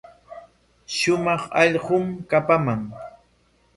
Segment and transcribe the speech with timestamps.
[0.95, 2.81] Shumaq allqum kapaman.